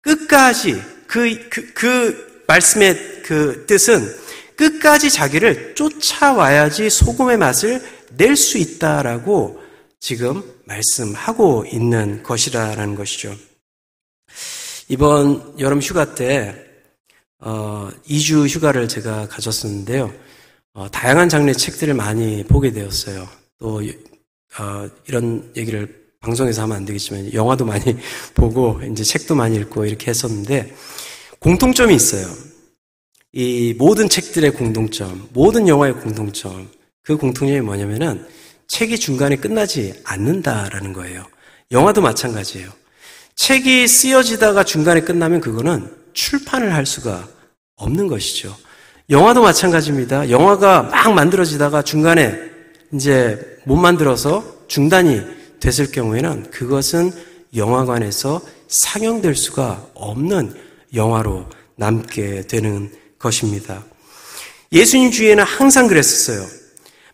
[0.00, 4.12] 끝까지 그, 그, 그 말씀의 그 뜻은
[4.56, 7.80] 끝까지 자기를 쫓아와야지 소금의 맛을
[8.16, 9.62] 낼 수 있다라고
[10.00, 13.36] 지금 말씀하고 있는 것이라는 것이죠.
[14.92, 16.54] 이번 여름 휴가 때
[17.38, 20.12] 어, 2주 휴가를 제가 가졌었는데요.
[20.74, 23.26] 어, 다양한 장르의 책들을 많이 보게 되었어요.
[23.58, 23.80] 또
[24.58, 27.96] 어, 이런 얘기를 방송에서 하면 안 되겠지만 영화도 많이
[28.36, 30.74] 보고 이제 책도 많이 읽고 이렇게 했었는데
[31.38, 32.26] 공통점이 있어요.
[33.32, 36.68] 이 모든 책들의 공동점, 모든 영화의 공동점,
[37.02, 38.26] 그 공통점이 뭐냐면은
[38.68, 41.24] 책이 중간에 끝나지 않는다라는 거예요.
[41.70, 42.81] 영화도 마찬가지예요.
[43.36, 47.26] 책이 쓰여지다가 중간에 끝나면 그거는 출판을 할 수가
[47.76, 48.56] 없는 것이죠.
[49.10, 50.30] 영화도 마찬가지입니다.
[50.30, 52.38] 영화가 막 만들어지다가 중간에
[52.92, 55.22] 이제 못 만들어서 중단이
[55.60, 57.12] 됐을 경우에는 그것은
[57.54, 60.54] 영화관에서 상영될 수가 없는
[60.94, 63.84] 영화로 남게 되는 것입니다.
[64.72, 66.46] 예수님 주위에는 항상 그랬었어요.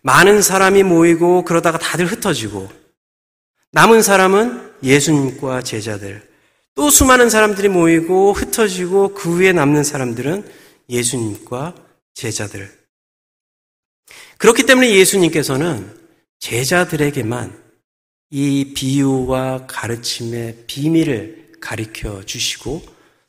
[0.03, 2.69] 많은 사람이 모이고 그러다가 다들 흩어지고
[3.73, 6.29] 남은 사람은 예수님과 제자들
[6.75, 10.49] 또 수많은 사람들이 모이고 흩어지고 그 위에 남는 사람들은
[10.89, 11.75] 예수님과
[12.15, 12.71] 제자들.
[14.39, 15.93] 그렇기 때문에 예수님께서는
[16.39, 17.61] 제자들에게만
[18.31, 22.83] 이 비유와 가르침의 비밀을 가르쳐 주시고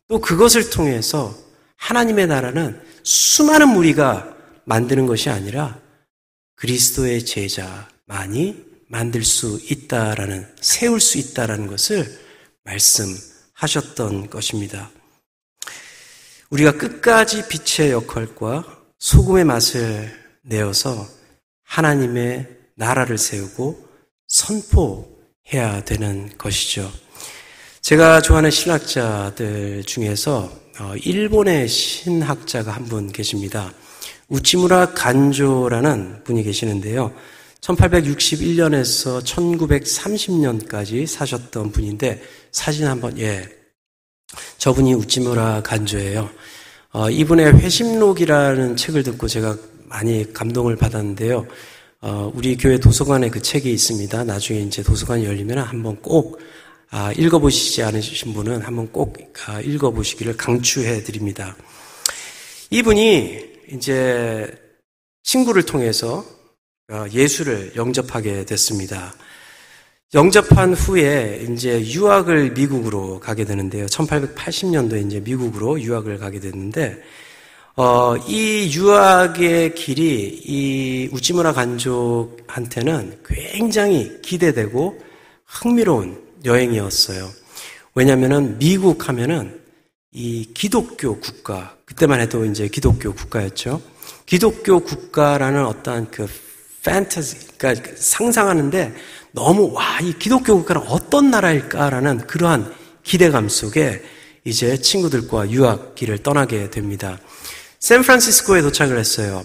[0.07, 1.35] 또 그것을 통해서
[1.77, 4.35] 하나님의 나라는 수많은 무리가
[4.65, 5.79] 만드는 것이 아니라
[6.55, 12.05] 그리스도의 제자만이 만들 수 있다라는, 세울 수 있다라는 것을
[12.63, 14.89] 말씀하셨던 것입니다.
[16.49, 18.65] 우리가 끝까지 빛의 역할과
[18.97, 21.07] 소금의 맛을 내어서
[21.63, 23.87] 하나님의 나라를 세우고
[24.27, 26.91] 선포해야 되는 것이죠.
[27.81, 33.71] 제가 좋아하는 신학자들 중에서 어, 일본의 신학자가 한 분 계십니다.
[34.29, 37.13] 우치무라 간조라는 분이 계시는데요.
[37.61, 43.47] 1861년에서 1930년까지 사셨던 분인데 사진 한번 예
[44.57, 46.29] 저분이 우치무라 간조예요.
[46.91, 51.47] 어, 이분의 회심록이라는 책을 듣고 제가 많이 감동을 받았는데요.
[52.01, 54.23] 어, 우리 교회 도서관에 그 책이 있습니다.
[54.23, 56.39] 나중에 이제 도서관이 열리면 한번 꼭
[56.91, 61.55] 아, 읽어보시지 않으신 분은 한번 꼭 아, 읽어보시기를 강추해 드립니다.
[62.71, 64.47] 이분이 이제
[65.23, 66.38] 친구를 통해서 어,
[67.11, 69.13] 예수를 영접하게 됐습니다.
[70.13, 73.85] 영접한 후에 이제 유학을 미국으로 가게 되는데요.
[73.85, 76.99] 1880년도에 이제 미국으로 유학을 가게 됐는데,
[77.75, 84.99] 어, 이 유학의 길이 이 우찌무라 간족한테는 굉장히 기대되고
[85.45, 87.29] 흥미로운 여행이었어요.
[87.93, 89.59] 왜냐면은 미국 하면은
[90.11, 93.81] 이 기독교 국가, 그때만 해도 이제 기독교 국가였죠.
[94.25, 96.27] 기독교 국가라는 어떠한 그
[96.83, 98.93] 판타지, 그러니까 상상하는데
[99.31, 104.01] 너무 와, 이 기독교 국가는 어떤 나라일까라는 그러한 기대감 속에
[104.43, 107.19] 이제 친구들과 유학 길을 떠나게 됩니다.
[107.79, 109.43] 샌프란시스코에 도착을 했어요.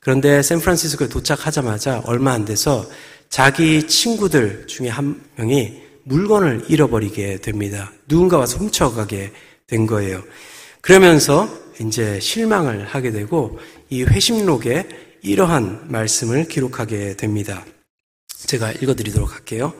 [0.00, 2.86] 그런데 샌프란시스코에 도착하자마자 얼마 안 돼서
[3.30, 7.90] 자기 친구들 중에 한 명이 물건을 잃어버리게 됩니다.
[8.06, 9.32] 누군가 와서 훔쳐가게
[9.66, 10.22] 된 거예요.
[10.82, 11.48] 그러면서
[11.80, 13.58] 이제 실망을 하게 되고
[13.88, 14.86] 이 회심록에
[15.24, 17.64] 이러한 말씀을 기록하게 됩니다.
[18.28, 19.72] 제가 읽어드리도록 할게요.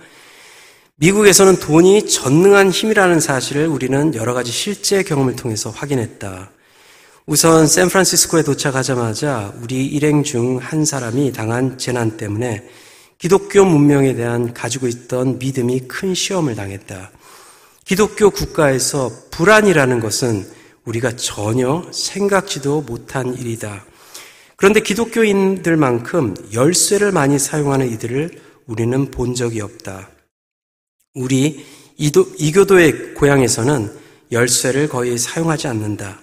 [0.97, 6.51] 미국에서는 돈이 전능한 힘이라는 사실을 우리는 여러 가지 실제 경험을 통해서 확인했다.
[7.27, 12.67] 우선 샌프란시스코에 도착하자마자 우리 일행 중 한 사람이 당한 재난 때문에
[13.19, 17.11] 기독교 문명에 대한 가지고 있던 믿음이 큰 시험을 당했다.
[17.85, 20.47] 기독교 국가에서 불안이라는 것은
[20.87, 23.85] 우리가 전혀 생각지도 못한 일이다.
[24.57, 30.11] 그런데 기독교인들만큼 열쇠를 많이 사용하는 이들을 우리는 본 적이 없다.
[31.15, 31.65] 우리
[31.97, 33.93] 이도, 이교도의 고향에서는
[34.33, 36.21] 열쇠를 거의 사용하지 않는다.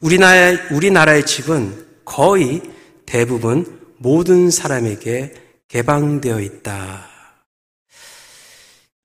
[0.00, 2.62] 우리나라의, 우리나라의 집은 거의
[3.06, 5.34] 대부분 모든 사람에게
[5.68, 7.08] 개방되어 있다.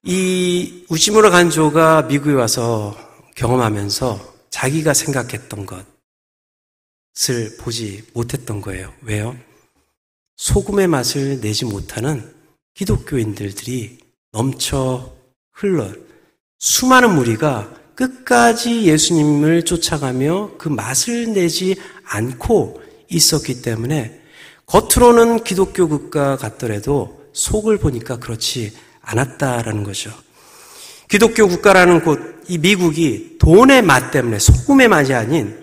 [0.04, 2.98] 이 우시무라 간조가 미국에 와서
[3.36, 5.86] 경험하면서 자기가 생각했던 것,
[7.30, 8.94] 을 보지 못했던 거예요.
[9.02, 9.38] 왜요?
[10.38, 12.34] 소금의 맛을 내지 못하는
[12.74, 14.00] 기독교인들이
[14.32, 15.14] 넘쳐
[15.52, 15.92] 흘러
[16.58, 24.20] 수많은 무리가 끝까지 예수님을 쫓아가며 그 맛을 내지 않고 있었기 때문에
[24.66, 30.12] 겉으로는 기독교 국가 같더라도 속을 보니까 그렇지 않았다라는 거죠.
[31.10, 35.61] 기독교 국가라는 곳, 이 미국이 돈의 맛 때문에 소금의 맛이 아닌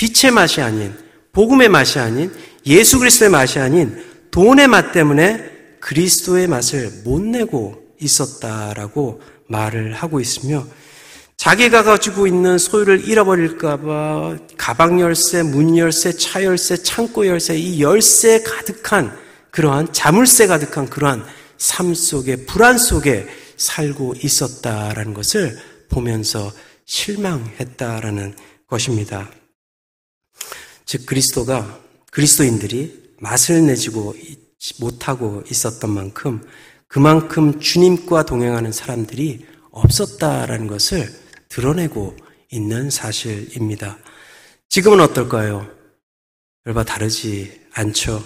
[0.00, 0.94] 빛의 맛이 아닌
[1.32, 2.32] 복음의 맛이 아닌
[2.64, 10.66] 예수 그리스도의 맛이 아닌 돈의 맛 때문에 그리스도의 맛을 못 내고 있었다라고 말을 하고 있으며
[11.36, 18.42] 자기가 가지고 있는 소유를 잃어버릴까봐 가방 열쇠, 문 열쇠, 차 열쇠, 창고 열쇠, 이 열쇠
[18.42, 19.14] 가득한
[19.50, 21.26] 그러한 자물쇠 가득한 그러한
[21.58, 23.26] 삶 속에 불안 속에
[23.58, 25.58] 살고 있었다라는 것을
[25.90, 26.50] 보면서
[26.86, 28.34] 실망했다라는
[28.66, 29.28] 것입니다.
[30.90, 34.12] 즉 그리스도가 그리스도인들이 맛을 내지고
[34.80, 36.44] 못하고 있었던 만큼
[36.88, 41.08] 그만큼 주님과 동행하는 사람들이 없었다라는 것을
[41.48, 42.16] 드러내고
[42.50, 43.98] 있는 사실입니다.
[44.68, 45.70] 지금은 어떨까요?
[46.64, 48.24] 별바 다르지 않죠.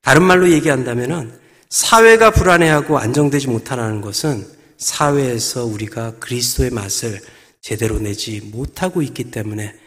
[0.00, 1.38] 다른 말로 얘기한다면
[1.70, 4.44] 사회가 불안해하고 안정되지 못하는 것은
[4.78, 7.20] 사회에서 우리가 그리스도의 맛을
[7.60, 9.83] 제대로 내지 못하고 있기 때문에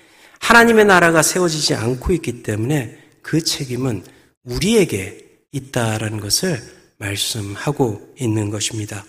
[0.48, 4.02] 하나님의 나라가 세워지지 않고 있기 때문에 그 책임은
[4.46, 6.62] 우리에게 있다라는 것을
[7.00, 9.04] 말씀하고 있는 것입니다.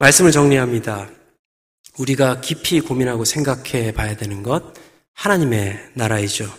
[0.00, 1.08] 말씀을 정리합니다.
[1.98, 4.74] 우리가 깊이 고민하고 생각해 봐야 되는 것,
[5.14, 6.52] 하나님의 나라이죠.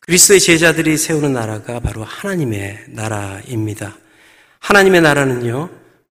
[0.00, 3.96] 그리스도의 제자들이 세우는 나라가 바로 하나님의 나라입니다.
[4.58, 5.70] 하나님의 나라는요,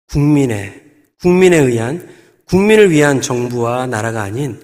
[0.09, 0.83] 국민의,
[1.21, 2.09] 국민에 의한,
[2.45, 4.59] 국민을 위한 정부와 나라가 아닌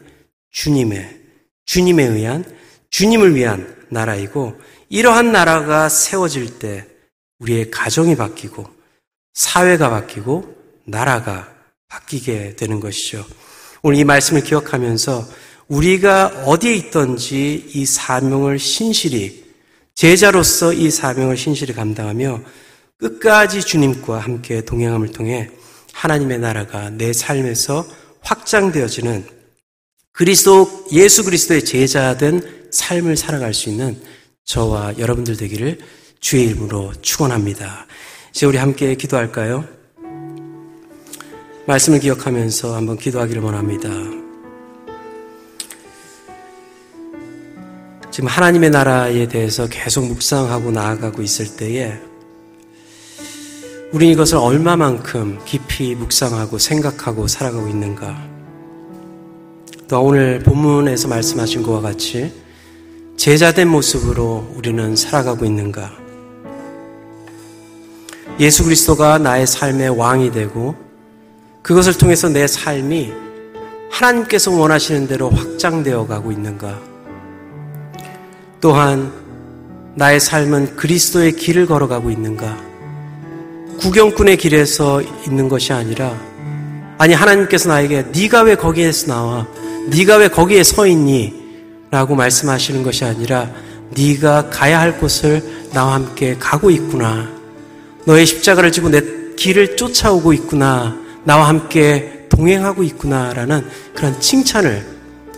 [0.50, 1.23] 주님의,
[1.66, 2.46] 주님에 의한,
[2.90, 6.86] 주님을 위한 나라이고, 이러한 나라가 세워질 때
[7.40, 8.66] 우리의 가정이 바뀌고,
[9.34, 11.52] 사회가 바뀌고, 나라가
[11.88, 13.26] 바뀌게 되는 것이죠.
[13.82, 15.28] 오늘 이 말씀을 기억하면서
[15.68, 19.44] 우리가 어디에 있든지 이 사명을 신실히,
[19.96, 22.42] 제자로서 이 사명을 신실히 감당하며
[22.98, 25.50] 끝까지 주님과 함께 동행함을 통해
[25.94, 27.86] 하나님의 나라가 내 삶에서
[28.22, 29.26] 확장되어지는
[30.14, 34.00] 그리스도, 예수 그리스도의 제자된 삶을 살아갈 수 있는
[34.46, 35.80] 저와 여러분들 되기를
[36.20, 37.88] 주의 이름으로 축원합니다.
[38.30, 39.68] 이제 우리 함께 기도할까요?
[41.66, 43.90] 말씀을 기억하면서 한번 기도하기를 원합니다.
[48.12, 52.00] 지금 하나님의 나라에 대해서 계속 묵상하고 나아가고 있을 때에
[53.92, 58.33] 우리 이것을 얼마만큼 깊이 묵상하고 생각하고 살아가고 있는가?
[59.88, 62.32] 또 오늘 본문에서 말씀하신 것과 같이
[63.18, 65.92] 제자된 모습으로 우리는 살아가고 있는가?
[68.40, 70.76] 예수 그리스도가 나의 삶의 왕이 되고
[71.62, 73.14] 그것을 통해서 내 삶이
[73.92, 76.80] 하나님께서 원하시는 대로 확장되어 가고 있는가?
[78.60, 79.12] 또한
[79.96, 82.58] 나의 삶은 그리스도의 길을 걸어가고 있는가?
[83.80, 86.18] 구경꾼의 길에서 있는 것이 아니라
[86.98, 89.46] 아니 하나님께서 나에게 네가 왜 거기에서 나와?
[89.88, 91.44] 네가 왜 거기에 서 있니?
[91.92, 93.50] 라고 말씀하시는 것이 아니라
[93.96, 95.44] 네가 가야 할 곳을
[95.74, 97.30] 나와 함께 가고 있구나.
[98.06, 99.02] 너의 십자가를 지고 내
[99.36, 100.98] 길을 쫓아오고 있구나.
[101.24, 104.86] 나와 함께 동행하고 있구나라는 그런 칭찬을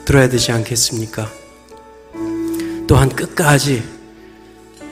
[0.05, 1.29] 들어야 되지 않겠습니까?
[2.87, 3.83] 또한 끝까지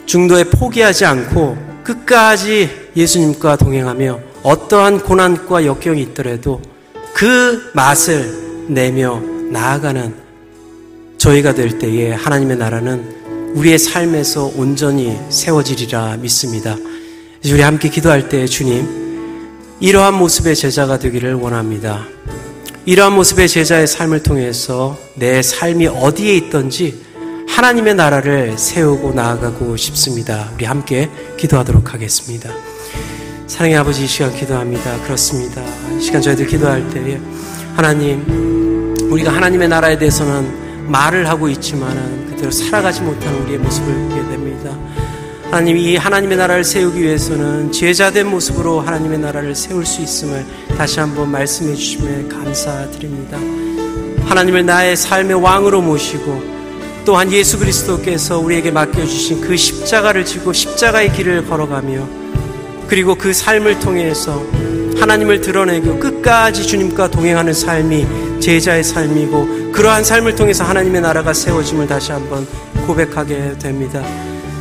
[0.05, 6.61] 중도에 포기하지 않고 끝까지 예수님과 동행하며 어떠한 고난과 역경이 있더라도
[7.13, 10.13] 그 맛을 내며 나아가는
[11.17, 16.75] 저희가 될 때에 하나님의 나라는 우리의 삶에서 온전히 세워지리라 믿습니다.
[17.45, 19.03] 우리 함께 기도할 때 주님,
[19.79, 22.05] 이러한 모습의 제자가 되기를 원합니다.
[22.85, 27.01] 이러한 모습의 제자의 삶을 통해서 내 삶이 어디에 있든지
[27.47, 30.51] 하나님의 나라를 세우고 나아가고 싶습니다.
[30.55, 32.49] 우리 함께 기도하도록 하겠습니다.
[33.47, 35.01] 사랑의 아버지 이 시간 기도합니다.
[35.03, 35.61] 그렇습니다.
[35.97, 37.19] 이 시간 저희들 기도할 때에
[37.75, 38.52] 하나님
[39.13, 44.75] 우리가 하나님의 나라에 대해서는 말을 하고 있지만 그대로 살아가지 못하는 우리의 모습을 보게 됩니다.
[45.45, 50.43] 하나님 이 하나님의 나라를 세우기 위해서는 제자된 모습으로 하나님의 나라를 세울 수 있음을
[50.75, 53.37] 다시 한번 말씀해 주시면 감사드립니다.
[54.27, 56.41] 하나님을 나의 삶의 왕으로 모시고
[57.05, 62.07] 또한 예수 그리스도께서 우리에게 맡겨주신 그 십자가를 지고 십자가의 길을 걸어가며
[62.87, 64.43] 그리고 그 삶을 통해서
[65.03, 72.13] 하나님을 드러내고 끝까지 주님과 동행하는 삶이 제자의 삶이고 그러한 삶을 통해서 하나님의 나라가 세워짐을 다시
[72.13, 72.47] 한번
[72.87, 74.01] 고백하게 됩니다.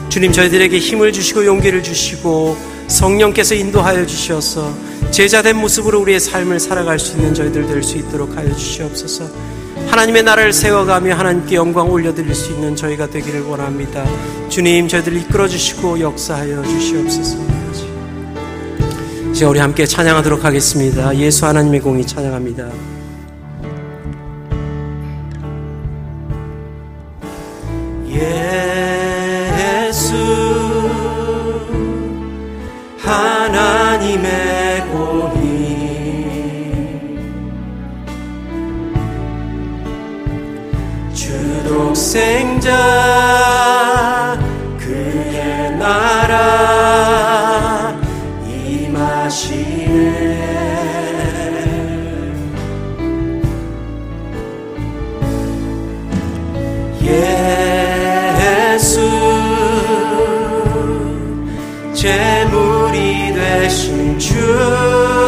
[0.08, 2.56] 주님 저희들에게 힘을 주시고 용기를 주시고
[2.88, 4.74] 성령께서 인도하여 주셔서
[5.12, 9.30] 제자된 모습으로 우리의 삶을 살아갈 수 있는 저희들 될 수 있도록 하여 주시옵소서.
[9.86, 14.04] 하나님의 나라를 세워가며 하나님께 영광 올려드릴 수 있는 저희가 되기를 원합니다.
[14.48, 17.61] 주님 저희들 이끌어 주시고 역사하여 주시옵소서.
[19.42, 21.16] 이제 우리 함께 찬양하도록 하겠습니다.
[21.16, 22.70] 예수 하나님의 공이 찬양합니다.
[32.98, 35.40] 하나님의 공이
[41.12, 41.32] 주
[41.66, 42.70] 독생자
[44.78, 47.41] 그의 나라
[64.22, 65.21] 되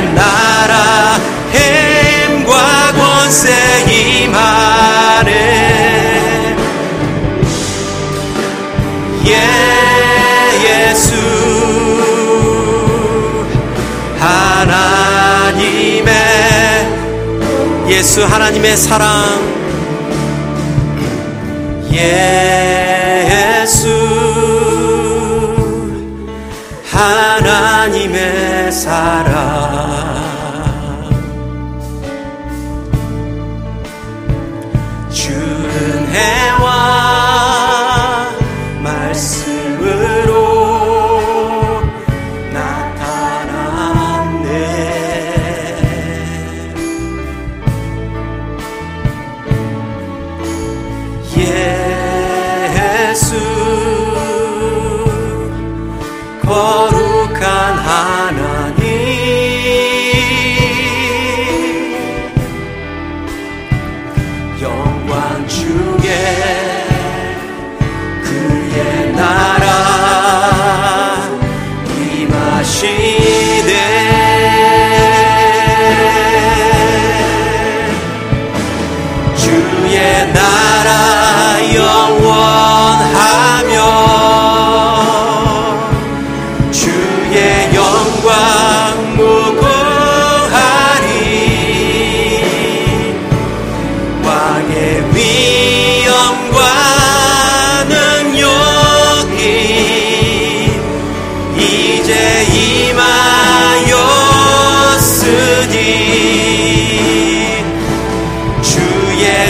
[0.00, 1.18] 나라
[1.52, 3.50] 힘과 권세
[3.86, 5.38] 임하네
[9.26, 11.14] 예 예수.
[14.18, 16.12] 하나님의
[17.88, 19.58] 예수 하나님의 사랑.
[21.92, 22.67] 예
[28.70, 30.18] 사랑.
[35.10, 35.47] 주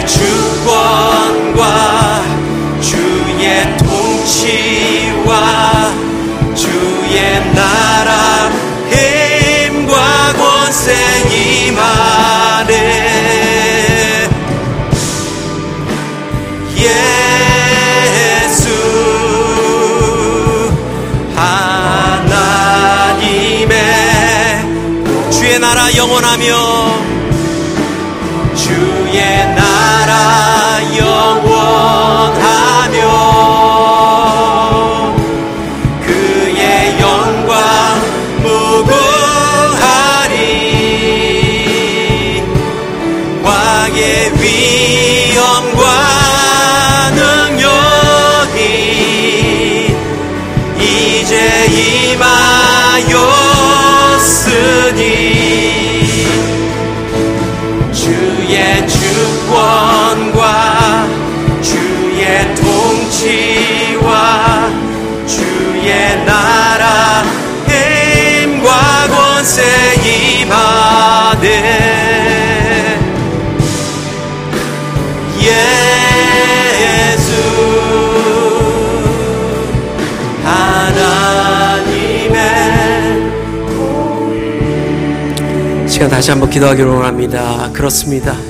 [0.09, 1.63] 주권과
[2.81, 5.31] 주의 통치와
[6.55, 8.51] 주의 나라
[8.91, 10.95] 힘과 권세
[11.31, 12.73] 임하네
[16.77, 18.65] 예수
[22.97, 23.77] 하나님의
[25.31, 26.88] 주의 나라 영원하며
[62.55, 64.13] 통치와
[65.27, 67.23] 주의 나라
[67.67, 69.63] 힘과 권세
[70.05, 71.49] 임하네
[75.41, 77.33] 예수
[80.45, 82.39] 하나님의
[85.89, 87.71] 시간 다시 한번 기도하기를 원합니다.
[87.73, 88.48] 그렇습니다.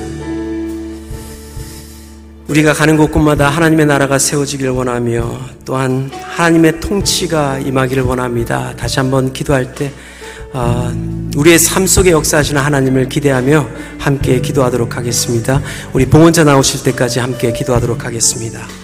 [2.49, 8.73] 우리가 가는 곳곳마다 하나님의 나라가 세워지길 원하며 또한 하나님의 통치가 임하기를 원합니다.
[8.75, 9.91] 다시 한번 기도할 때
[10.51, 10.91] 아,
[11.37, 13.67] 우리의 삶 속에 역사하시는 하나님을 기대하며
[13.99, 15.61] 함께 기도하도록 하겠습니다.
[15.93, 18.78] 우리 봉헌자 나오실 때까지 함께 기도하도록 하겠습니다.